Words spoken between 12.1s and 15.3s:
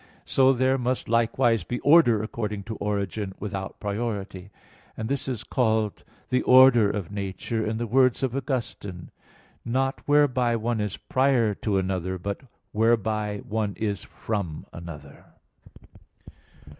but whereby one is from another."